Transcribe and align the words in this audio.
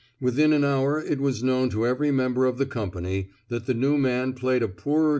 Within 0.19 0.51
an 0.51 0.63
hour 0.63 0.99
it 0.99 1.21
was 1.21 1.43
known 1.43 1.69
to 1.69 1.85
every 1.85 2.09
member 2.09 2.47
of 2.47 2.57
the 2.57 2.65
company 2.65 3.29
that 3.49 3.67
the 3.67 3.75
new 3.75 3.99
man 3.99 4.33
played 4.33 4.63
a 4.63 4.67
poorer 4.67 4.69
153 4.69 4.69
f 4.71 4.79
THE 4.79 4.89
SMOKE. 4.89 5.09